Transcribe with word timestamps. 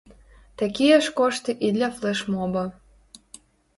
Такія 0.61 0.95
ж 1.07 1.13
кошты 1.21 1.55
і 1.67 1.71
для 1.77 1.91
флэш-моба. 1.99 2.67